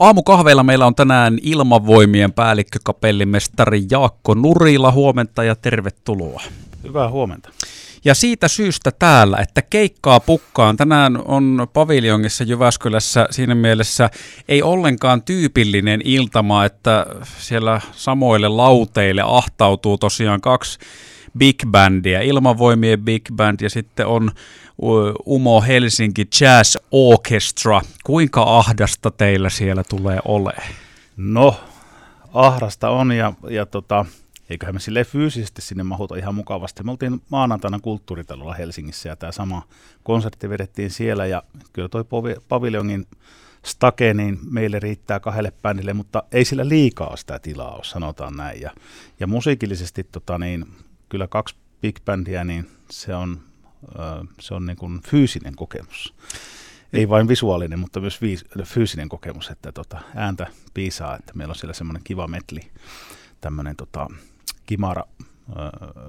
Aamukahveilla 0.00 0.62
meillä 0.62 0.86
on 0.86 0.94
tänään 0.94 1.38
ilmavoimien 1.42 2.32
päällikkökapellimestari 2.32 3.82
Jaakko 3.90 4.34
Nurila. 4.34 4.92
Huomenta 4.92 5.44
ja 5.44 5.54
tervetuloa. 5.54 6.42
Hyvää 6.84 7.10
huomenta. 7.10 7.50
Ja 8.04 8.14
siitä 8.14 8.48
syystä 8.48 8.90
täällä, 8.98 9.38
että 9.38 9.62
keikkaa 9.62 10.20
pukkaan. 10.20 10.76
Tänään 10.76 11.22
on 11.24 11.66
paviljongissa 11.72 12.44
Jyväskylässä 12.44 13.26
siinä 13.30 13.54
mielessä 13.54 14.10
ei 14.48 14.62
ollenkaan 14.62 15.22
tyypillinen 15.22 16.00
iltama, 16.04 16.64
että 16.64 17.06
siellä 17.38 17.80
samoille 17.92 18.48
lauteille 18.48 19.22
ahtautuu 19.26 19.98
tosiaan 19.98 20.40
kaksi 20.40 20.78
big 21.38 21.56
bandia, 21.70 22.20
ilmavoimien 22.20 23.04
big 23.04 23.22
band 23.32 23.60
ja 23.60 23.70
sitten 23.70 24.06
on 24.06 24.30
Umo 25.26 25.60
Helsinki 25.62 26.28
Jazz 26.40 26.76
Orchestra. 26.90 27.80
Kuinka 28.04 28.42
ahdasta 28.42 29.10
teillä 29.10 29.50
siellä 29.50 29.82
tulee 29.88 30.18
olemaan? 30.24 30.68
No, 31.16 31.60
ahdasta 32.32 32.90
on 32.90 33.12
ja, 33.12 33.32
ja 33.50 33.66
tota, 33.66 34.06
eiköhän 34.50 34.74
me 34.74 34.80
sille 34.80 35.04
fyysisesti 35.04 35.62
sinne 35.62 35.82
mahuta 35.82 36.16
ihan 36.16 36.34
mukavasti. 36.34 36.82
Me 36.82 36.90
oltiin 36.90 37.22
maanantaina 37.28 37.78
kulttuuritalolla 37.78 38.54
Helsingissä 38.54 39.08
ja 39.08 39.16
tämä 39.16 39.32
sama 39.32 39.62
konsertti 40.02 40.48
vedettiin 40.48 40.90
siellä 40.90 41.26
ja 41.26 41.42
kyllä 41.72 41.88
toi 41.88 42.04
paviljongin 42.48 43.06
stake, 43.64 44.14
niin 44.14 44.38
meille 44.50 44.80
riittää 44.80 45.20
kahdelle 45.20 45.52
bändille, 45.62 45.92
mutta 45.92 46.22
ei 46.32 46.44
sillä 46.44 46.68
liikaa 46.68 47.16
sitä 47.16 47.38
tilaa 47.38 47.74
ole, 47.74 47.84
sanotaan 47.84 48.36
näin. 48.36 48.60
Ja, 48.60 48.70
ja 49.20 49.26
musiikillisesti 49.26 50.04
tota, 50.04 50.38
niin, 50.38 50.66
kyllä 51.14 51.28
kaksi 51.28 51.56
big 51.80 51.96
bandia, 52.04 52.44
niin 52.44 52.70
se 52.90 53.14
on, 53.14 53.40
se 54.40 54.54
on 54.54 54.66
niin 54.66 54.76
kuin 54.76 55.00
fyysinen 55.02 55.56
kokemus. 55.56 56.14
Ei 56.92 57.08
vain 57.08 57.28
visuaalinen, 57.28 57.78
mutta 57.78 58.00
myös 58.00 58.22
viis, 58.22 58.44
fyysinen 58.64 59.08
kokemus, 59.08 59.50
että 59.50 59.72
tota, 59.72 60.00
ääntä 60.14 60.46
piisaa, 60.74 61.16
että 61.16 61.32
meillä 61.34 61.52
on 61.52 61.56
siellä 61.56 61.74
semmoinen 61.74 62.02
kiva 62.04 62.26
metli, 62.26 62.60
tämmöinen 63.40 63.76
tota, 63.76 64.06
kimara 64.66 65.04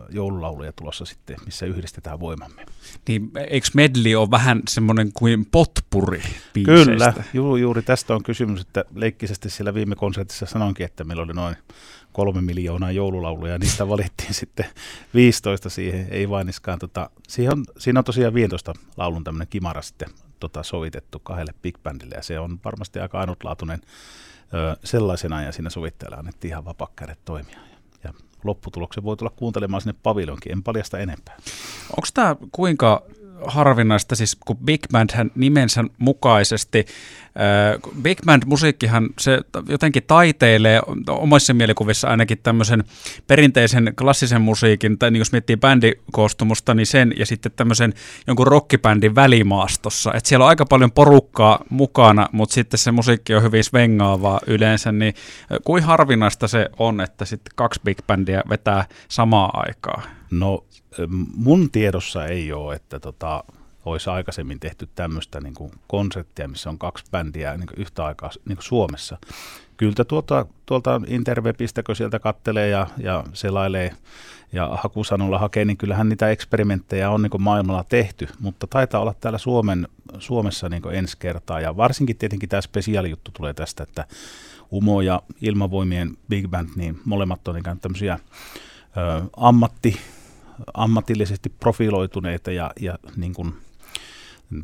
joululauluja 0.10 0.74
tulossa 0.74 1.06
sitten, 1.06 1.38
missä 1.46 1.66
yhdistetään 1.66 2.20
voimamme. 2.20 2.66
Niin 3.08 3.32
eikö 3.50 3.68
medley 3.74 4.16
ole 4.16 4.32
vähän 4.32 4.62
semmoinen 4.70 5.12
kuin 5.14 5.46
potpuri 5.52 6.22
Kyllä, 6.66 7.14
ju, 7.34 7.56
juuri 7.56 7.82
tästä 7.82 8.16
on 8.16 8.24
kysymys, 8.24 8.62
että 8.62 8.86
leikkisesti 8.96 9.50
siellä 9.50 9.74
viime 9.74 9.96
konsertissa 9.96 10.46
sanoinkin, 10.46 10.86
että 10.86 11.04
meillä 11.04 11.24
oli 11.24 11.34
noin 11.34 11.56
kolme 12.16 12.42
miljoonaa 12.42 12.92
joululauluja, 12.92 13.54
ja 13.54 13.60
niistä 13.60 13.88
valittiin 13.88 14.34
sitten 14.44 14.66
15 15.14 15.70
siihen, 15.70 16.08
ei 16.12 16.30
vainiskaan. 16.30 16.80
Tota, 16.80 17.10
siihen 17.28 17.54
on, 17.54 17.66
siinä 17.78 18.00
on 18.00 18.04
tosiaan 18.04 18.34
15 18.34 18.74
laulun 18.98 19.24
tämmöinen 19.24 19.48
kimara 19.48 19.82
sitten 19.82 20.10
tota, 20.40 20.64
sovitettu 20.64 21.20
kahdelle 21.20 21.54
big 21.62 21.78
bandille, 21.84 22.16
ja 22.16 22.24
se 22.24 22.40
on 22.40 22.60
varmasti 22.66 23.00
aika 23.00 23.20
ainutlaatuinen 23.20 23.82
ö, 24.54 24.78
sellaisena, 24.84 25.42
ja 25.42 25.52
siinä 25.52 25.70
sovittajalla 25.70 26.18
annettiin 26.18 26.50
ihan 26.50 26.66
vapaa 26.66 26.92
kädet 26.96 27.20
toimia. 27.26 27.60
Ja 28.04 28.14
lopputuloksen 28.44 29.04
voi 29.04 29.18
tulla 29.18 29.34
kuuntelemaan 29.36 29.82
sinne 29.82 29.96
paviljonkin, 30.04 30.52
en 30.52 30.64
paljasta 30.64 31.00
enempää. 31.00 31.38
Onko 31.90 32.08
tämä 32.14 32.36
kuinka 32.52 33.04
harvinaista, 33.46 34.16
siis 34.16 34.38
kun 34.46 34.58
Big 34.58 34.82
Band 34.92 35.10
nimensä 35.36 35.84
mukaisesti 35.98 36.86
Big 38.02 38.20
Band-musiikkihan 38.26 39.10
se 39.20 39.40
jotenkin 39.70 40.04
taiteilee 40.04 40.82
omissa 41.08 41.54
mielikuvissa 41.54 42.08
ainakin 42.08 42.38
tämmöisen 42.44 42.84
perinteisen 43.28 43.94
klassisen 44.00 44.42
musiikin, 44.42 44.98
tai 44.98 45.12
niin 45.12 45.20
jos 45.20 45.32
miettii 45.32 45.58
bändikoostumusta, 45.58 46.74
niin 46.74 46.86
sen 46.86 47.14
ja 47.18 47.26
sitten 47.26 47.52
tämmöisen 47.56 47.94
jonkun 48.28 48.48
rockibändin 48.48 49.16
välimaastossa. 49.16 50.14
Että 50.14 50.30
siellä 50.30 50.44
on 50.44 50.50
aika 50.50 50.66
paljon 50.66 50.92
porukkaa 50.92 51.60
mukana, 51.70 52.30
mutta 52.32 52.54
sitten 52.54 52.78
se 52.78 52.92
musiikki 52.92 53.36
on 53.36 53.44
hyvin 53.44 53.64
svengaavaa 53.64 54.40
yleensä, 54.48 54.92
niin 54.92 55.14
kuin 55.64 55.84
harvinaista 55.84 56.48
se 56.48 56.70
on, 56.80 57.02
että 57.02 57.26
sitten 57.26 57.54
kaksi 57.56 57.82
Big 57.86 57.98
Bandia 58.08 58.44
vetää 58.50 58.86
samaa 59.08 59.50
aikaa? 59.54 60.02
No 60.32 60.64
mun 61.36 61.72
tiedossa 61.72 62.26
ei 62.26 62.54
ole, 62.54 62.76
että 62.76 63.00
tota, 63.00 63.44
olisi 63.86 64.10
aikaisemmin 64.10 64.60
tehty 64.60 64.90
tämmöistä 64.96 65.42
niin 65.42 65.54
kuin 65.54 65.72
konserttia, 65.88 66.48
missä 66.48 66.70
on 66.70 66.78
kaksi 66.78 67.06
bändiä 67.12 67.58
niin 67.58 67.68
kuin 67.68 67.82
yhtä 67.82 68.06
aikaa 68.06 68.30
niin 68.46 68.58
kuin 68.58 68.66
Suomessa. 68.66 69.18
Kyllä 69.78 70.06
tuolta, 70.08 70.46
tuolta 70.66 71.02
interwebistä, 71.08 71.84
kun 71.84 71.96
sieltä 71.96 72.20
kattelee 72.20 72.70
ja, 72.70 72.88
ja 72.98 73.24
selailee 73.34 73.96
ja 74.54 74.70
hakusanolla 74.82 75.40
hakee, 75.40 75.66
niin 75.66 75.78
kyllähän 75.78 76.10
niitä 76.10 76.30
eksperimenttejä 76.30 77.10
on 77.10 77.22
niin 77.22 77.30
kuin 77.30 77.42
maailmalla 77.42 77.84
tehty, 77.84 78.28
mutta 78.40 78.68
taitaa 78.68 79.02
olla 79.02 79.16
täällä 79.20 79.38
Suomen, 79.38 79.88
Suomessa 80.20 80.70
niin 80.70 80.82
kuin 80.82 80.96
ensi 80.96 81.18
kertaa. 81.18 81.60
Ja 81.60 81.78
varsinkin 81.78 82.18
tietenkin 82.18 82.50
tämä 82.50 82.62
spesiaalijuttu 82.62 83.32
tulee 83.32 83.54
tästä, 83.54 83.84
että 83.84 84.06
Umo 84.74 85.02
ja 85.02 85.22
Ilmavoimien 85.42 86.18
Big 86.30 86.48
Band, 86.48 86.70
niin 86.76 87.00
molemmat 87.06 87.48
on 87.48 87.58
ikään 87.58 87.80
tämmöisiä 87.80 88.20
ö, 88.98 89.24
ammatti, 89.38 90.00
ammatillisesti 90.74 91.50
profiloituneita 91.50 92.52
ja, 92.52 92.72
ja 92.80 92.98
niin 93.16 93.34
kuin 93.34 93.54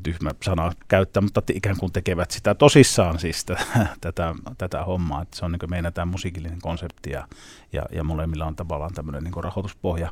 tyhmä 0.04 0.32
sana 0.44 0.72
käyttää, 0.88 1.22
mutta 1.22 1.42
ikään 1.54 1.78
kuin 1.78 1.92
tekevät 1.92 2.32
sitä 2.32 2.56
tosissaan 2.56 3.20
siis 3.20 3.46
tätä, 3.46 3.66
tätä, 4.02 4.36
tätä 4.58 4.84
hommaa. 4.84 5.22
Että 5.22 5.38
se 5.38 5.46
on 5.46 5.52
niin 5.52 5.70
meidän 5.70 5.94
tämä 5.94 6.06
musiikillinen 6.06 6.62
konsepti 6.62 7.10
ja, 7.10 7.28
ja, 7.74 7.86
ja 7.92 8.04
molemmilla 8.04 8.46
on 8.46 8.56
tavallaan 8.56 8.94
tämmöinen 8.94 9.24
niin 9.24 9.44
rahoituspohja 9.44 10.12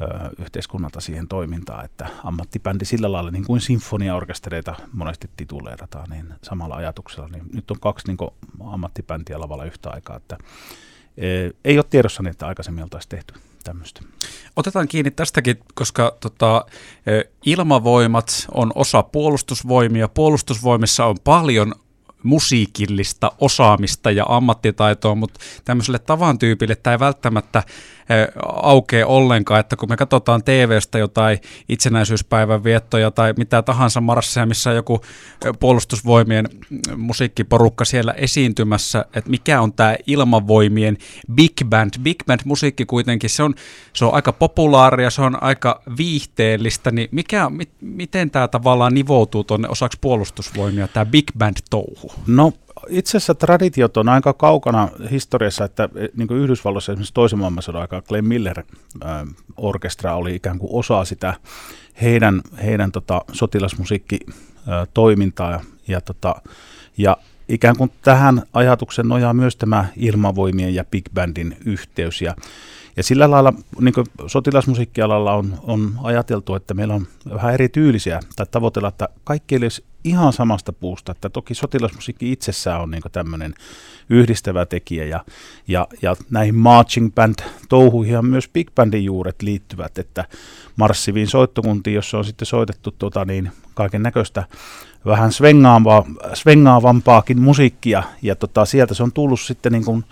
ö, 0.00 0.06
yhteiskunnalta 0.38 1.00
siihen 1.00 1.28
toimintaan, 1.28 1.84
että 1.84 2.08
ammattibändi 2.24 2.84
sillä 2.84 3.12
lailla 3.12 3.30
niin 3.30 3.44
kuin 3.44 3.60
sinfoniaorkestereita 3.60 4.74
monesti 4.92 5.30
tituleerataan, 5.36 6.10
niin 6.10 6.34
samalla 6.42 6.76
ajatuksella. 6.76 7.28
Niin 7.28 7.44
nyt 7.52 7.70
on 7.70 7.80
kaksi 7.80 8.06
niin 8.06 8.30
ammattibändiä 8.72 9.40
lavalla 9.40 9.64
yhtä 9.64 9.90
aikaa, 9.90 10.16
että 10.16 10.38
e, 11.16 11.50
ei 11.64 11.78
ole 11.78 11.84
tiedossa, 11.90 12.22
että 12.30 12.46
aikaisemmin 12.46 12.84
oltaisiin 12.84 13.10
tehty 13.10 13.34
tämmöistä. 13.66 14.00
Otetaan 14.56 14.88
kiinni 14.88 15.10
tästäkin, 15.10 15.56
koska 15.74 16.16
tota, 16.20 16.64
ilmavoimat 17.46 18.46
on 18.54 18.72
osa 18.74 19.02
puolustusvoimia. 19.02 20.08
Puolustusvoimissa 20.08 21.06
on 21.06 21.16
paljon 21.24 21.74
musiikillista 22.26 23.32
osaamista 23.40 24.10
ja 24.10 24.24
ammattitaitoa, 24.28 25.14
mutta 25.14 25.40
tämmöiselle 25.64 25.98
tavan 25.98 26.38
tyypille 26.38 26.76
tämä 26.76 26.94
ei 26.94 27.00
välttämättä 27.00 27.62
aukea 28.62 29.06
ollenkaan, 29.06 29.60
että 29.60 29.76
kun 29.76 29.88
me 29.88 29.96
katsotaan 29.96 30.42
TV-stä 30.44 30.98
jotain 30.98 31.38
itsenäisyyspäivän 31.68 32.64
viettoja 32.64 33.10
tai 33.10 33.34
mitä 33.36 33.62
tahansa 33.62 34.00
marsseja, 34.00 34.46
missä 34.46 34.72
joku 34.72 35.00
puolustusvoimien 35.60 36.48
musiikkiporukka 36.96 37.84
siellä 37.84 38.12
esiintymässä, 38.12 39.04
että 39.14 39.30
mikä 39.30 39.60
on 39.60 39.72
tämä 39.72 39.96
ilmavoimien 40.06 40.96
big 41.32 41.52
band. 41.64 41.90
Big 42.02 42.16
band 42.26 42.40
musiikki 42.44 42.84
kuitenkin, 42.84 43.30
se 43.30 43.42
on, 43.42 43.54
se 43.92 44.04
on 44.04 44.14
aika 44.14 44.32
populaaria, 44.32 45.10
se 45.10 45.22
on 45.22 45.42
aika 45.42 45.82
viihteellistä, 45.98 46.90
niin 46.90 47.08
mikä, 47.12 47.50
mit, 47.50 47.70
miten 47.80 48.30
tämä 48.30 48.48
tavallaan 48.48 48.94
nivoutuu 48.94 49.44
tuonne 49.44 49.68
osaksi 49.68 49.98
puolustusvoimia, 50.00 50.88
tämä 50.88 51.06
big 51.06 51.26
band 51.38 51.56
touhu? 51.70 52.12
No 52.26 52.52
itse 52.88 53.16
asiassa 53.16 53.34
traditiot 53.34 53.96
on 53.96 54.08
aika 54.08 54.32
kaukana 54.32 54.88
historiassa, 55.10 55.64
että 55.64 55.88
e, 55.94 56.06
niin 56.16 56.28
kuin 56.28 56.40
Yhdysvalloissa 56.40 56.92
esimerkiksi 56.92 57.14
toisen 57.14 57.38
maailmansodan 57.38 57.80
aikaa 57.80 58.02
Glenn 58.02 58.28
Miller 58.28 58.58
äh, 58.58 58.64
orkestra 59.56 60.14
oli 60.14 60.34
ikään 60.34 60.58
kuin 60.58 60.70
osa 60.72 61.04
sitä 61.04 61.34
heidän, 62.02 62.40
heidän 62.64 62.92
tota, 62.92 63.20
sotilasmusiikkitoimintaa 63.32 65.50
ja, 65.50 65.60
ja, 65.88 66.00
tota, 66.00 66.34
ja 66.98 67.16
ikään 67.48 67.76
kuin 67.76 67.92
tähän 68.02 68.42
ajatuksen 68.52 69.08
nojaa 69.08 69.34
myös 69.34 69.56
tämä 69.56 69.84
ilmavoimien 69.96 70.74
ja 70.74 70.84
big 70.84 71.04
bandin 71.14 71.56
yhteys 71.64 72.22
ja 72.22 72.34
ja 72.96 73.02
sillä 73.02 73.30
lailla 73.30 73.52
niin 73.80 73.94
sotilasmusiikkialalla 74.26 75.34
on, 75.34 75.58
on 75.62 75.92
ajateltu, 76.02 76.54
että 76.54 76.74
meillä 76.74 76.94
on 76.94 77.06
vähän 77.34 77.54
erityylisiä, 77.54 78.20
tai 78.36 78.46
tavoitella, 78.50 78.88
että 78.88 79.08
kaikki 79.24 79.56
olisi 79.56 79.84
ihan 80.06 80.32
samasta 80.32 80.72
puusta. 80.72 81.12
Että 81.12 81.28
toki 81.28 81.54
sotilasmusiikki 81.54 82.32
itsessään 82.32 82.80
on 82.80 82.90
niin 82.90 83.02
tämmöinen 83.12 83.54
yhdistävä 84.10 84.66
tekijä, 84.66 85.04
ja, 85.04 85.24
ja, 85.68 85.86
ja 86.02 86.16
näihin 86.30 86.54
marching 86.54 87.10
band-touhuihin 87.14 88.26
myös 88.26 88.48
big 88.48 88.68
bandin 88.74 89.04
juuret 89.04 89.42
liittyvät, 89.42 89.98
että 89.98 90.24
marssiviin 90.76 91.28
soittokuntiin, 91.28 91.94
jossa 91.94 92.18
on 92.18 92.24
sitten 92.24 92.46
soitettu 92.46 92.90
tota 92.90 93.24
niin, 93.24 93.50
kaiken 93.74 94.02
näköistä 94.02 94.44
vähän 95.06 95.30
svengaavampaakin 96.34 97.40
musiikkia, 97.40 98.02
ja 98.22 98.36
tota, 98.36 98.64
sieltä 98.64 98.94
se 98.94 99.02
on 99.02 99.12
tullut 99.12 99.40
sitten 99.40 99.72
niin 99.72 99.84
kuin 99.84 100.04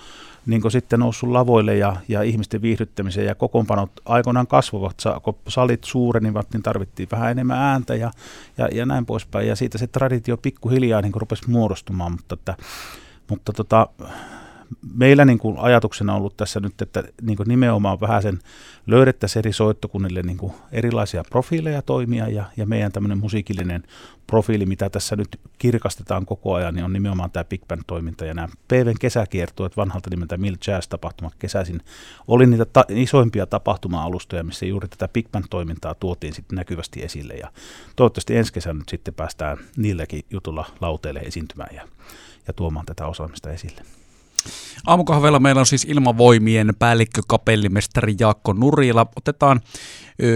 niin 0.46 0.70
sitten 0.70 1.00
noussut 1.00 1.29
lavoille 1.29 1.76
ja, 1.76 1.96
ja 2.08 2.23
ihmisten 2.23 2.62
viihdyttämiseen 2.62 3.26
ja 3.26 3.35
kokoonpanot 3.35 3.91
aikoinaan 4.05 4.46
kasvavat, 4.46 5.02
kun 5.23 5.37
salit 5.49 5.85
suurenivat, 5.85 6.46
niin 6.52 6.62
tarvittiin 6.62 7.08
vähän 7.12 7.31
enemmän 7.31 7.58
ääntä 7.58 7.94
ja, 7.94 8.11
ja, 8.58 8.69
ja 8.73 8.87
näin 8.87 9.06
poispäin. 9.06 9.49
Ja 9.49 9.56
siitä 9.56 9.79
se 9.79 9.87
traditio 9.87 10.37
pikkuhiljaa 10.37 11.02
niin 11.02 11.14
rupesi 11.14 11.50
muodostumaan, 11.50 12.12
mutta, 12.12 12.35
että, 12.35 12.56
mutta 13.31 13.52
tota, 13.52 13.88
meillä 14.94 15.25
niin 15.25 15.38
kuin 15.38 15.58
ajatuksena 15.58 16.12
on 16.12 16.19
ollut 16.19 16.37
tässä 16.37 16.61
nyt, 16.61 16.82
että 16.82 17.02
niin 17.22 17.37
kuin 17.37 17.49
nimenomaan 17.49 18.00
vähän 18.00 18.22
sen 18.22 18.38
löydettäisiin 18.87 19.40
eri 19.40 19.52
soittokunnille 19.52 20.22
niin 20.22 20.37
kuin 20.37 20.52
erilaisia 20.72 21.25
profiileja 21.31 21.82
toimia 21.82 22.28
ja, 22.28 22.44
ja 22.56 22.66
meidän 22.66 22.93
tämmöinen 22.93 23.19
musiikillinen 23.19 23.82
profiili, 24.26 24.66
mitä 24.66 24.90
tässä 24.90 25.16
nyt 25.16 25.40
kirkastetaan 25.58 26.26
koko 26.26 26.55
ajan, 26.55 26.75
niin 26.75 26.84
on 26.84 26.93
nimenomaan 26.93 27.31
tämä 27.31 27.44
Big 27.44 27.62
Band-toiminta 27.69 28.25
ja 28.25 28.34
nämä 28.34 28.49
PVn 28.69 28.99
kesäkiertueet 29.00 29.76
vanhalta 29.76 30.11
nimeltä 30.11 30.37
Mill 30.37 30.56
Jazz-tapahtumat 30.67 31.34
kesäisin 31.38 31.81
oli 32.28 32.46
niitä 32.46 32.64
ta- 32.64 32.84
isoimpia 32.88 33.46
tapahtuma-alustoja, 33.46 34.43
missä 34.43 34.67
juuri 34.67 34.88
tätä 34.88 35.08
Big 35.08 35.26
Band-toimintaa 35.32 35.94
tuotiin 35.94 36.34
sitten 36.34 36.56
näkyvästi 36.56 37.02
esille 37.02 37.34
ja 37.34 37.52
toivottavasti 37.96 38.37
ensi 38.37 38.52
kesänä 38.52 38.78
nyt 38.78 38.88
sitten 38.88 39.14
päästään 39.14 39.58
niilläkin 39.76 40.22
jutulla 40.31 40.67
lauteille 40.81 41.20
esiintymään 41.20 41.75
ja, 41.75 41.88
ja 42.46 42.52
tuomaan 42.52 42.87
tätä 42.87 43.06
osaamista 43.06 43.50
esille. 43.50 43.82
Aamukahvella 44.87 45.38
meillä 45.41 45.61
on 45.61 45.67
siis 45.67 45.85
ilmavoimien 45.85 46.73
päällikkökapellimestari 46.79 48.14
Jaakko 48.20 48.52
Nurila. 48.52 49.06
Otetaan 49.17 49.61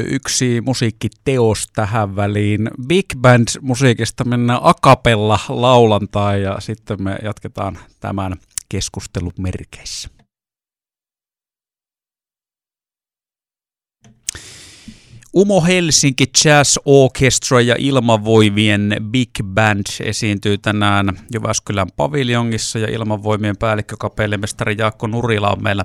yksi 0.07 0.61
musiikkiteos 0.61 1.69
tähän 1.73 2.17
väliin. 2.17 2.71
Big 2.89 3.07
Band 3.21 3.49
musiikista 3.61 4.25
mennään 4.25 4.61
akapella 4.63 5.39
laulantaan 5.49 6.43
ja 6.43 6.57
sitten 6.61 7.03
me 7.03 7.19
jatketaan 7.23 7.79
tämän 8.01 8.35
keskustelun 8.69 9.33
merkeissä. 9.39 10.18
Umo 15.39 15.61
Helsinki 15.61 16.25
Jazz 16.45 16.77
Orchestra 16.85 17.61
ja 17.61 17.75
Ilmavoimien 17.79 18.97
Big 19.03 19.31
Band 19.45 19.87
esiintyy 20.03 20.59
tänään 20.59 21.09
Jyväskylän 21.35 21.87
paviljongissa 21.97 22.79
ja 22.79 22.91
Ilmavoimien 22.91 23.57
päällikkökapellimestari 23.57 24.75
Jaakko 24.79 25.07
Nurila 25.07 25.51
on 25.51 25.63
meillä 25.63 25.85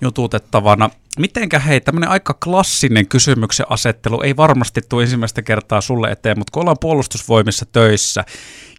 jututettavana. 0.00 0.90
Mitenkä 1.18 1.58
hei, 1.58 1.80
tämmöinen 1.80 2.10
aika 2.10 2.34
klassinen 2.34 3.08
kysymyksen 3.08 3.66
asettelu 3.68 4.20
ei 4.20 4.36
varmasti 4.36 4.80
tule 4.88 5.02
ensimmäistä 5.02 5.42
kertaa 5.42 5.80
sulle 5.80 6.10
eteen, 6.10 6.38
mutta 6.38 6.50
kun 6.52 6.60
ollaan 6.60 6.76
puolustusvoimissa 6.80 7.66
töissä 7.72 8.24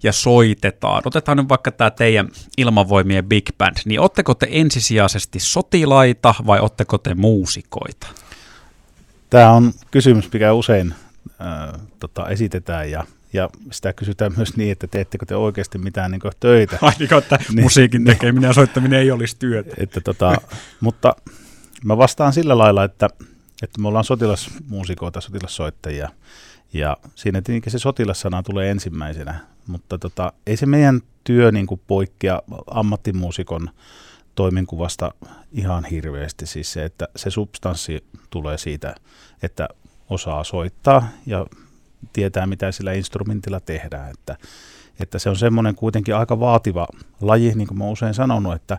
ja 0.04 0.12
soitetaan, 0.12 1.02
otetaan 1.06 1.38
nyt 1.38 1.50
vaikka 1.50 1.72
tämä 1.72 1.92
teidän 1.92 2.30
ilmavoimien 2.58 3.26
Big 3.26 3.50
Band, 3.58 3.78
niin 3.86 4.00
otteko 4.00 4.34
te 4.34 4.48
ensisijaisesti 4.52 5.40
sotilaita 5.40 6.36
vai 6.46 6.60
otteko 6.60 6.98
te 6.98 7.16
muusikoita? 7.16 8.08
Tämä 9.30 9.52
on 9.52 9.74
kysymys, 9.92 10.34
mikä 10.34 10.54
usein 10.54 10.94
äh, 11.42 11.82
tota, 12.00 12.30
esitetään 12.30 12.92
ja, 12.92 13.04
ja 13.34 13.50
sitä 13.72 13.94
kysytään 13.94 14.34
myös 14.38 14.58
niin, 14.58 14.72
että 14.72 14.88
teettekö 14.88 15.26
te 15.26 15.36
oikeasti 15.36 15.78
mitään 15.78 16.12
niin 16.12 16.22
töitä. 16.40 16.78
Ai 16.82 16.92
niin, 17.00 17.14
että 17.14 17.40
niin, 17.50 17.62
musiikin 17.64 18.06
tekeminen 18.06 18.48
ja 18.48 18.54
soittaminen 18.54 19.00
ei 19.00 19.12
olisi 19.12 19.36
työtä. 19.40 19.76
Että, 19.78 20.02
tota, 20.02 20.36
mutta 20.80 21.16
mä 21.84 21.98
vastaan 21.98 22.34
sillä 22.34 22.58
lailla, 22.58 22.84
että, 22.84 23.10
että 23.64 23.82
me 23.82 23.88
ollaan 23.88 24.06
sotilasmuusikoita, 24.06 25.22
sotilassoittajia 25.22 26.10
ja 26.74 26.98
siinä 27.16 27.42
tietenkin 27.42 27.72
se 27.72 27.80
sotilassana 27.80 28.44
tulee 28.44 28.72
ensimmäisenä, 28.72 29.40
mutta 29.68 29.98
tota, 29.98 30.34
ei 30.48 30.58
se 30.58 30.66
meidän 30.66 31.02
työ 31.24 31.52
niin 31.52 31.68
kuin 31.68 31.82
poikkea 31.88 32.42
ammattimuusikon 32.72 33.70
toimenkuvasta 34.36 35.14
ihan 35.52 35.86
hirveästi. 35.86 36.46
Siis 36.46 36.74
se, 36.74 36.86
että 36.86 37.08
se 37.16 37.30
substanssi 37.30 38.04
tulee 38.30 38.58
siitä, 38.58 38.96
että 39.44 39.68
osaa 40.10 40.44
soittaa 40.44 41.08
ja 41.26 41.46
tietää, 42.14 42.48
mitä 42.48 42.72
sillä 42.72 42.94
instrumentilla 42.94 43.60
tehdään. 43.60 44.12
Että, 44.12 44.38
että 45.00 45.20
se 45.20 45.30
on 45.30 45.36
semmoinen 45.36 45.76
kuitenkin 45.76 46.16
aika 46.16 46.40
vaativa 46.40 46.88
laji, 47.22 47.54
niin 47.56 47.68
kuin 47.68 47.78
mä 47.78 47.86
usein 47.86 48.14
sanonut, 48.14 48.54
että, 48.54 48.78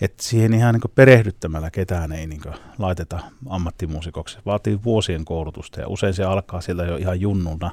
että 0.00 0.22
siihen 0.22 0.54
ihan 0.54 0.74
niin 0.74 0.92
perehdyttämällä 0.94 1.70
ketään 1.70 2.12
ei 2.12 2.26
niin 2.26 2.40
laiteta 2.78 3.18
ammattimuusikoksi. 3.48 4.38
Vaatii 4.46 4.80
vuosien 4.84 5.24
koulutusta 5.24 5.80
ja 5.80 5.88
usein 5.88 6.14
se 6.14 6.24
alkaa 6.24 6.60
sieltä 6.60 6.82
jo 6.82 6.96
ihan 6.96 7.20
junnuna 7.20 7.70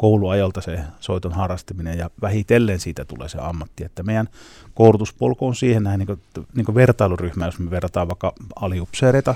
kouluajalta 0.00 0.60
se 0.60 0.80
soiton 1.00 1.32
harrastaminen 1.32 1.98
ja 1.98 2.10
vähitellen 2.22 2.80
siitä 2.80 3.04
tulee 3.04 3.28
se 3.28 3.38
ammatti. 3.40 3.84
Että 3.84 4.02
meidän 4.02 4.28
koulutuspolku 4.74 5.46
on 5.46 5.54
siihen 5.54 5.82
näin 5.82 5.98
niin 5.98 6.20
niin 6.54 6.74
vertailuryhmä, 6.74 7.46
jos 7.46 7.58
me 7.58 7.70
verrataan 7.70 8.08
vaikka 8.08 8.32
aliupseereita, 8.56 9.34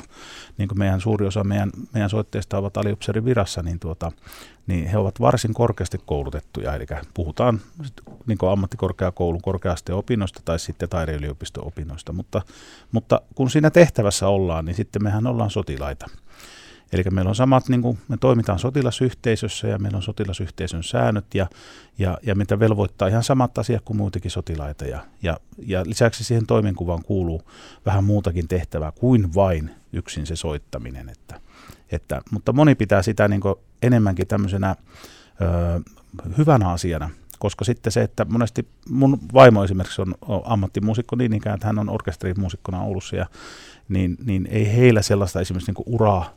niin 0.59 0.69
kuin 0.69 0.79
meidän 0.79 1.01
suuri 1.01 1.27
osa 1.27 1.45
meidän, 1.45 1.71
meidän 1.93 2.11
soitteista 2.11 2.59
ovat 2.59 2.77
aliupseerin 2.77 3.25
virassa, 3.25 3.63
niin, 3.63 3.79
tuota, 3.79 4.13
niin 4.67 4.87
he 4.87 4.99
ovat 4.99 5.21
varsin 5.21 5.55
korkeasti 5.55 6.01
koulutettuja, 6.07 6.75
eli 6.75 6.87
puhutaan 7.15 7.61
niin 8.27 8.39
ammattikorkeakoulun 8.51 9.43
korkeasteen 9.43 9.97
opinnoista 9.97 10.41
tai 10.45 10.59
sitten 10.59 10.89
taideyliopiston 10.89 11.67
opinnoista, 11.67 12.13
mutta, 12.25 12.43
mutta 12.93 13.21
kun 13.35 13.51
siinä 13.51 13.71
tehtävässä 13.71 14.29
ollaan, 14.29 14.65
niin 14.65 14.77
sitten 14.77 15.03
mehän 15.03 15.27
ollaan 15.27 15.51
sotilaita. 15.51 16.07
Eli 16.93 17.03
meillä 17.11 17.29
on 17.29 17.35
samat, 17.35 17.69
niin 17.69 17.83
kuin 17.83 17.99
me 18.09 18.17
toimitaan 18.17 18.59
sotilasyhteisössä 18.59 19.69
ja 19.69 19.79
meillä 19.79 19.97
on 19.97 20.03
sotilasyhteisön 20.03 20.83
säännöt 20.83 21.35
ja, 21.35 21.47
ja, 21.99 22.19
ja 22.23 22.35
mitä 22.35 22.59
velvoittaa 22.59 23.09
ihan 23.09 23.23
samat 23.23 23.59
asiat 23.59 23.83
kuin 23.85 23.97
muitakin 23.97 24.31
sotilaita. 24.31 24.85
Ja, 24.85 25.01
ja, 25.23 25.37
ja 25.59 25.83
lisäksi 25.87 26.25
siihen 26.25 26.47
toimenkuvaan 26.47 27.03
kuuluu 27.05 27.43
vähän 27.87 28.05
muutakin 28.05 28.49
tehtävää 28.49 28.93
kuin 28.93 29.35
vain 29.35 29.71
yksin 29.93 30.27
se 30.27 30.37
soittaminen. 30.37 31.09
Että, 31.09 31.41
että, 31.93 32.23
mutta 32.31 32.53
moni 32.53 32.75
pitää 32.75 33.03
sitä 33.03 33.29
niin 33.29 33.41
enemmänkin 33.83 34.27
tämmöisenä 34.27 34.77
ö, 35.41 35.81
hyvänä 36.39 36.69
asiana, 36.69 37.11
koska 37.39 37.65
sitten 37.65 37.93
se, 37.93 38.03
että 38.03 38.25
monesti 38.25 38.69
mun 38.89 39.19
vaimo 39.35 39.65
esimerkiksi 39.65 40.03
on 40.03 40.15
ammattimuusikko 40.45 41.17
niin 41.17 41.33
ikään, 41.33 41.55
että 41.55 41.67
hän 41.67 41.79
on 41.79 41.91
orkesterimuusikkona 41.91 42.83
Oulussa, 42.83 43.17
ja, 43.17 43.27
niin, 43.89 44.17
niin 44.25 44.49
ei 44.51 44.77
heillä 44.77 45.03
sellaista 45.03 45.41
esimerkiksi 45.41 45.73
niin 45.73 45.95
uraa 45.95 46.35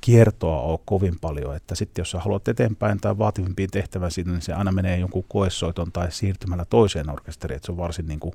kiertoa 0.00 0.60
ole 0.60 0.78
kovin 0.84 1.18
paljon, 1.20 1.56
että 1.56 1.74
sitten 1.74 2.02
jos 2.02 2.10
sä 2.10 2.20
haluat 2.20 2.48
eteenpäin 2.48 3.00
tai 3.00 3.18
vaativimpiin 3.18 3.70
tehtävän 3.70 4.10
siitä, 4.10 4.30
niin 4.30 4.42
se 4.42 4.52
aina 4.52 4.72
menee 4.72 4.98
jonkun 4.98 5.24
koesoiton 5.28 5.92
tai 5.92 6.12
siirtymällä 6.12 6.64
toiseen 6.64 7.10
orkesteriin, 7.10 7.56
että 7.56 7.66
se 7.66 7.72
on 7.72 7.78
varsin 7.78 8.08
niin 8.08 8.20
kuin 8.20 8.34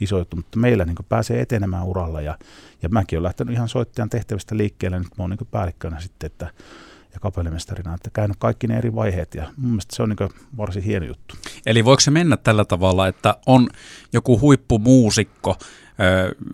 iso 0.00 0.18
juttu, 0.18 0.36
mutta 0.36 0.58
meillä 0.58 0.84
niin 0.84 0.96
kuin 0.96 1.06
pääsee 1.08 1.40
etenemään 1.40 1.84
uralla 1.84 2.20
ja, 2.20 2.38
ja 2.82 2.88
mäkin 2.88 3.16
olen 3.16 3.24
lähtenyt 3.24 3.54
ihan 3.54 3.68
soittajan 3.68 4.10
tehtävistä 4.10 4.56
liikkeelle, 4.56 4.98
nyt 4.98 5.18
mä 5.18 5.22
oon 5.22 5.30
niin 5.30 5.48
päällikkönä 5.50 6.00
sitten, 6.00 6.26
että 6.26 6.50
ja 7.14 7.20
kapellimestarina, 7.20 7.94
että 7.94 8.10
käynyt 8.12 8.36
kaikki 8.40 8.66
ne 8.66 8.78
eri 8.78 8.94
vaiheet 8.94 9.34
ja 9.34 9.50
mun 9.56 9.70
mielestä 9.70 9.96
se 9.96 10.02
on 10.02 10.08
niin 10.08 10.30
varsin 10.56 10.82
hieno 10.82 11.06
juttu. 11.06 11.34
Eli 11.66 11.84
voiko 11.84 12.00
se 12.00 12.10
mennä 12.10 12.36
tällä 12.36 12.64
tavalla, 12.64 13.08
että 13.08 13.36
on 13.46 13.68
joku 14.12 14.40
huippumuusikko, 14.40 15.56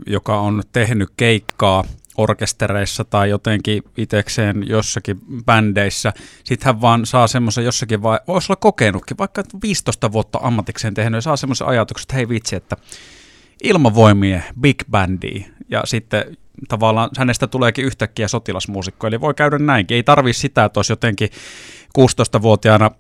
joka 0.07 0.41
on 0.41 0.63
tehnyt 0.73 1.09
keikkaa 1.17 1.85
orkestereissa 2.17 3.05
tai 3.05 3.31
jotenkin 3.31 3.83
itekseen 3.97 4.69
jossakin 4.69 5.21
bändeissä. 5.45 6.13
Sitten 6.45 6.67
hän 6.67 6.81
vaan 6.81 7.07
saa 7.07 7.27
semmoisen 7.27 7.65
jossakin, 7.65 8.03
vai, 8.03 8.19
voisi 8.29 8.53
olla 8.53 8.61
kokenutkin, 8.61 9.19
vaikka 9.19 9.43
15 9.63 10.13
vuotta 10.13 10.39
ammatikseen 10.43 10.95
tehnyt, 10.95 11.19
ja 11.19 11.21
saa 11.21 11.37
semmoisen 11.37 11.67
ajatuksen, 11.67 12.05
että 12.05 12.15
hei 12.15 12.29
vitsi, 12.29 12.57
että 12.57 12.77
ilmavoimien 13.63 14.45
big 14.61 14.83
bandi, 14.91 15.47
ja 15.69 15.83
sitten 15.85 16.37
tavallaan 16.69 17.11
hänestä 17.19 17.47
tuleekin 17.47 17.85
yhtäkkiä 17.85 18.29
sotilasmuusikko, 18.29 19.07
eli 19.07 19.21
voi 19.21 19.35
käydä 19.35 19.59
näinkin. 19.59 19.95
Ei 19.95 20.03
tarvi 20.03 20.33
sitä, 20.33 20.65
että 20.65 20.79
olisi 20.79 20.93
jotenkin 20.93 21.29
16-vuotiaana 21.99 22.91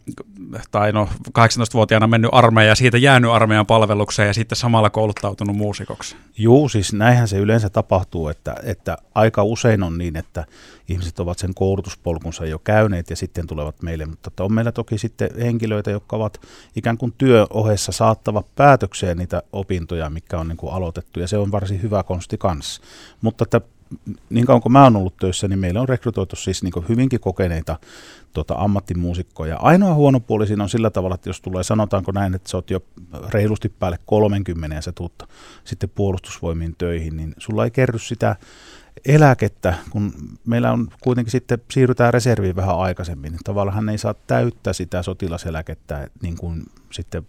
tai 0.71 0.93
no 0.93 1.09
18-vuotiaana 1.29 2.07
mennyt 2.07 2.31
armeija 2.35 2.69
ja 2.69 2.75
siitä 2.75 2.99
jäänyt 2.99 3.31
armeijan 3.31 3.67
palvelukseen 3.67 4.27
ja 4.27 4.35
sitten 4.35 4.57
samalla 4.57 4.91
kouluttautunut 4.91 5.57
muusikoksi. 5.57 6.17
Juu, 6.39 6.69
siis 6.69 6.93
näinhän 6.93 7.29
se 7.29 7.39
yleensä 7.39 7.71
tapahtuu, 7.71 8.29
että, 8.29 8.55
että 8.63 8.97
aika 9.15 9.43
usein 9.43 9.83
on 9.83 9.99
niin, 9.99 10.17
että 10.17 10.45
ihmiset 10.89 11.21
ovat 11.21 11.39
sen 11.39 11.55
koulutuspolkunsa 11.55 12.47
jo 12.47 12.59
käyneet 12.59 13.11
ja 13.11 13.17
sitten 13.17 13.47
tulevat 13.47 13.83
meille, 13.83 14.07
mutta 14.07 14.45
on 14.45 14.53
meillä 14.53 14.73
toki 14.73 14.99
sitten 14.99 15.31
henkilöitä, 15.41 15.91
jotka 15.91 16.17
ovat 16.17 16.41
ikään 16.77 16.99
kuin 16.99 17.15
työohessa 17.19 17.93
saattavat 17.93 18.55
päätökseen 18.55 19.17
niitä 19.17 19.43
opintoja, 19.53 20.11
mikä 20.11 20.39
on 20.39 20.49
niin 20.49 20.57
kuin 20.57 20.73
aloitettu 20.73 21.21
ja 21.21 21.29
se 21.29 21.39
on 21.39 21.53
varsin 21.53 21.83
hyvä 21.83 22.03
konsti 22.03 22.39
kanssa. 22.39 22.83
Mutta 23.21 23.45
että 23.45 23.61
niin 24.31 24.47
kauan 24.47 24.63
kuin 24.63 24.73
mä 24.73 24.85
oon 24.85 24.97
ollut 24.97 25.17
töissä, 25.17 25.49
niin 25.49 25.59
meillä 25.59 25.81
on 25.81 25.89
rekrytoitu 25.89 26.37
siis 26.37 26.63
niin 26.63 26.89
hyvinkin 26.89 27.21
kokeneita 27.21 27.79
tota, 28.33 28.55
ammattimuusikkoja. 28.55 29.57
Ainoa 29.57 29.95
huono 29.95 30.21
puoli 30.21 30.47
siinä 30.47 30.63
on 30.63 30.69
sillä 30.69 30.91
tavalla, 30.91 31.15
että 31.15 31.29
jos 31.29 31.41
tulee, 31.41 31.63
sanotaanko 31.63 32.13
näin, 32.13 32.35
että 32.35 32.51
sä 32.51 32.57
oot 32.57 32.71
jo 32.71 32.81
reilusti 33.29 33.69
päälle 33.69 33.99
30 34.07 34.77
ja 34.77 34.83
sä 34.83 34.93
tuut 34.93 35.23
sitten 35.65 35.91
puolustusvoimiin 35.95 36.75
töihin, 36.79 37.17
niin 37.17 37.35
sulla 37.39 37.65
ei 37.65 37.71
kerry 37.71 37.99
sitä 37.99 38.37
eläkettä, 39.07 39.75
kun 39.91 40.13
meillä 40.47 40.73
on 40.73 40.89
kuitenkin 41.01 41.33
sitten 41.33 41.63
siirrytään 41.71 42.15
reserviin 42.15 42.57
vähän 42.57 42.79
aikaisemmin, 42.79 43.33
niin 43.33 43.45
tavallaan 43.45 43.75
hän 43.75 43.89
ei 43.89 43.99
saa 43.99 44.15
täyttää 44.27 44.73
sitä 44.73 45.03
sotilaseläkettä 45.03 46.09
niin 46.23 46.37
kuin 46.37 46.63
sitten 46.93 47.27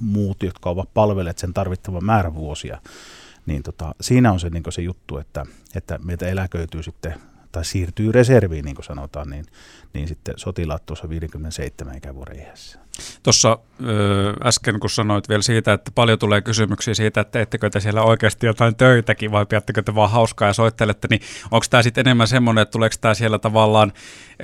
muut, 0.00 0.42
jotka 0.42 0.70
ovat 0.70 0.88
palvelleet 0.94 1.38
sen 1.38 1.54
tarvittavan 1.54 2.04
määrän 2.04 2.34
vuosia 2.34 2.78
niin 3.46 3.62
tota, 3.62 3.94
siinä 4.00 4.32
on 4.32 4.40
se, 4.40 4.50
niin 4.50 4.62
se 4.70 4.82
juttu, 4.82 5.18
että, 5.18 5.46
että 5.74 5.98
meitä 5.98 6.28
eläköityy 6.28 6.82
sitten 6.82 7.14
tai 7.52 7.64
siirtyy 7.64 8.12
reserviin, 8.12 8.64
niin 8.64 8.74
kuin 8.74 8.84
sanotaan, 8.84 9.30
niin, 9.30 9.44
niin 9.92 10.08
sitten 10.08 10.34
sotilaat 10.36 10.86
tuossa 10.86 11.08
57 11.08 11.96
ikävuoden 11.96 12.40
iässä. 12.40 12.78
Tuossa 13.22 13.58
äsken 14.44 14.80
kun 14.80 14.90
sanoit 14.90 15.28
vielä 15.28 15.42
siitä, 15.42 15.72
että 15.72 15.90
paljon 15.94 16.18
tulee 16.18 16.40
kysymyksiä 16.40 16.94
siitä, 16.94 17.20
että 17.20 17.32
teettekö 17.32 17.70
te 17.70 17.80
siellä 17.80 18.02
oikeasti 18.02 18.46
jotain 18.46 18.76
töitäkin 18.76 19.32
vai 19.32 19.46
pidättekö 19.46 19.82
te 19.82 19.94
vaan 19.94 20.10
hauskaa 20.10 20.48
ja 20.48 20.52
soittelette, 20.52 21.08
niin 21.10 21.20
onko 21.50 21.66
tämä 21.70 21.82
sitten 21.82 22.06
enemmän 22.06 22.28
semmoinen, 22.28 22.62
että 22.62 22.72
tuleeko 22.72 22.96
tämä 23.00 23.14
siellä 23.14 23.38
tavallaan 23.38 23.92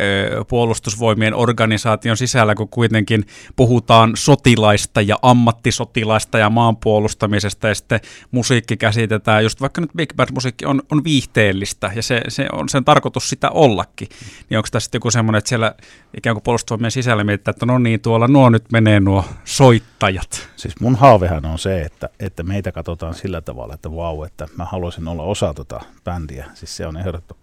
ö, 0.01 0.45
puolustusvoimien 0.45 1.35
organisaation 1.35 2.17
sisällä, 2.17 2.55
kun 2.55 2.69
kuitenkin 2.69 3.25
puhutaan 3.57 4.13
sotilaista 4.17 5.01
ja 5.01 5.17
ammattisotilaista 5.23 6.39
ja 6.39 6.51
maanpuolustamisesta 6.51 7.69
ja 7.69 7.75
sitten 7.75 8.01
musiikki 8.31 8.77
käsitetään, 8.77 9.43
just 9.43 9.61
vaikka 9.61 9.81
nyt 9.81 9.91
Big 9.97 10.15
Band-musiikki 10.17 10.67
on, 10.67 10.83
on 10.93 11.05
viihteellistä 11.05 11.93
ja 11.97 12.03
se, 12.03 12.23
se 12.29 12.47
on 12.53 12.69
sen 12.69 12.85
tarkoitus 12.85 12.98
sitä 13.19 13.51
ollakin, 13.51 14.09
niin 14.51 14.59
onko 14.59 14.69
tämä 14.71 14.81
sitten 14.81 14.99
joku 14.99 15.11
semmoinen, 15.11 15.39
että 15.39 15.49
siellä 15.49 15.75
ikään 16.17 16.35
kuin 16.35 16.43
puolustusvoimien 16.43 16.91
sisällä 16.91 17.25
mietitään, 17.25 17.53
että 17.55 17.67
no 17.67 17.79
niin, 17.79 18.01
tuolla 18.01 18.29
nuo 18.29 18.51
nyt 18.51 18.65
menee 18.73 19.01
nuo 19.01 19.25
soittajat? 19.45 20.49
Siis 20.57 20.81
mun 20.81 20.97
haavehan 20.97 21.45
on 21.45 21.59
se, 21.59 21.83
että, 21.83 22.09
että 22.21 22.43
meitä 22.43 22.73
katsotaan 22.73 23.15
sillä 23.15 23.41
tavalla, 23.41 23.75
että 23.75 23.91
vau, 23.91 24.23
että 24.23 24.49
mä 24.57 24.65
haluaisin 24.65 25.09
olla 25.09 25.23
osa 25.23 25.55
tota 25.55 25.81
bändiä. 26.05 26.47
Siis 26.55 26.77
se 26.77 26.87
on 26.87 26.95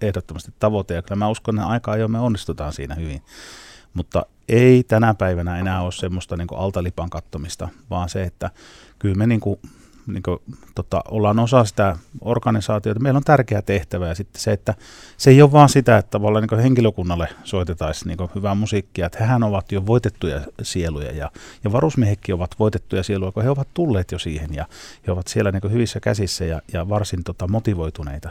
ehdottomasti 0.02 0.54
tavoite 0.60 0.94
ja 0.94 1.02
kyllä 1.02 1.16
mä 1.16 1.30
uskon, 1.30 1.60
että 1.60 1.68
aika 1.68 1.92
ajoin 1.92 2.12
me 2.12 2.20
onnistutaan 2.20 2.74
siinä 2.74 2.96
hyvin. 2.96 3.22
Mutta 3.94 4.26
ei 4.50 4.84
tänä 4.84 5.14
päivänä 5.14 5.60
enää 5.60 5.82
ole 5.82 5.92
semmoista 5.92 6.38
niin 6.38 6.48
altalipan 6.56 7.10
kattomista, 7.10 7.70
vaan 7.90 8.10
se, 8.10 8.24
että 8.24 8.52
kyllä 9.00 9.16
me 9.16 9.28
niin 9.28 9.40
kuin 9.40 9.60
niin 10.08 10.24
kuin, 10.24 10.40
tota, 10.76 11.02
ollaan 11.12 11.40
osa 11.40 11.66
sitä 11.66 11.98
organisaatiota. 12.22 13.00
Meillä 13.00 13.18
on 13.18 13.24
tärkeä 13.24 13.62
tehtävä 13.62 14.08
ja 14.08 14.16
sitten 14.16 14.42
se, 14.42 14.52
että 14.52 14.74
se 15.18 15.30
ei 15.30 15.42
ole 15.42 15.52
vaan 15.52 15.70
sitä, 15.70 15.98
että 15.98 16.10
tavallaan 16.10 16.48
niin 16.52 16.62
henkilökunnalle 16.62 17.28
soitetaisiin 17.44 18.18
niin 18.18 18.30
hyvää 18.36 18.56
musiikkia, 18.56 19.06
että 19.06 19.20
hehän 19.20 19.44
ovat 19.44 19.72
jo 19.72 19.86
voitettuja 19.86 20.42
sieluja 20.62 21.12
ja, 21.12 21.32
ja 21.64 21.72
varusmiehetkin 21.72 22.36
ovat 22.36 22.56
voitettuja 22.60 23.04
sieluja, 23.04 23.32
kun 23.32 23.44
he 23.44 23.50
ovat 23.50 23.68
tulleet 23.74 24.12
jo 24.12 24.20
siihen 24.20 24.54
ja 24.54 24.66
he 25.08 25.12
ovat 25.12 25.28
siellä 25.28 25.52
niin 25.52 25.72
hyvissä 25.72 26.00
käsissä 26.00 26.46
ja, 26.46 26.62
ja 26.74 26.90
varsin 26.90 27.24
tota, 27.24 27.48
motivoituneita. 27.48 28.30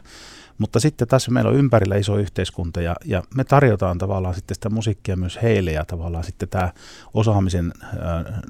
Mutta 0.59 0.81
sitten 0.81 1.09
tässä 1.09 1.31
meillä 1.31 1.51
on 1.51 1.57
ympärillä 1.57 1.97
iso 1.97 2.17
yhteiskunta 2.17 2.81
ja, 2.81 2.97
ja 3.05 3.23
me 3.37 3.45
tarjotaan 3.45 3.99
tavallaan 3.99 4.35
sitten 4.35 4.55
sitä 4.55 4.71
musiikkia 4.71 5.17
myös 5.17 5.39
heille 5.43 5.73
ja 5.73 5.85
tavallaan 5.85 6.25
sitten 6.25 6.49
tämä 6.49 6.73
osaamisen 7.15 7.73
äh, 7.83 7.91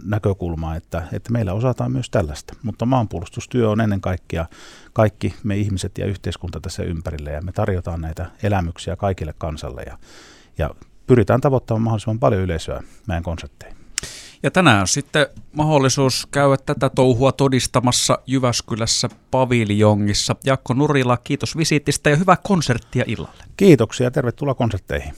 näkökulma, 0.05 0.77
että, 0.77 1.03
että 1.13 1.33
meillä 1.33 1.53
osataan 1.53 1.93
myös 1.93 2.11
tällaista. 2.11 2.57
Mutta 2.63 2.87
maanpuolustustyö 2.87 3.71
on 3.71 3.81
ennen 3.81 4.01
kaikkea 4.01 4.47
kaikki 4.93 5.35
me 5.45 5.57
ihmiset 5.57 5.99
ja 5.99 6.07
yhteiskunta 6.07 6.61
tässä 6.61 6.83
ympärillä 6.83 7.31
ja 7.31 7.43
me 7.43 7.53
tarjotaan 7.53 8.01
näitä 8.01 8.27
elämyksiä 8.43 8.97
kaikille 8.97 9.35
kansalle 9.39 9.83
ja, 9.83 9.99
ja 10.59 10.71
pyritään 11.07 11.41
tavoittamaan 11.41 11.83
mahdollisimman 11.83 12.19
paljon 12.19 12.43
yleisöä 12.43 12.83
meidän 13.09 13.23
konsertteihin. 13.23 13.74
Ja 14.45 14.51
tänään 14.51 14.81
on 14.81 14.89
sitten 14.89 15.27
mahdollisuus 15.53 16.29
käydä 16.31 16.57
tätä 16.67 16.91
touhua 16.91 17.33
todistamassa 17.33 18.19
Jyväskylässä 18.27 19.09
paviljongissa. 19.31 20.37
Jakko 20.45 20.75
Nurila, 20.75 21.17
kiitos 21.17 21.57
visiitistä 21.57 22.11
ja 22.11 22.17
hyvää 22.17 22.37
konserttia 22.43 23.05
illalle. 23.07 23.45
Kiitoksia, 23.57 24.11
tervetuloa 24.11 24.55
konsertteihin. 24.55 25.15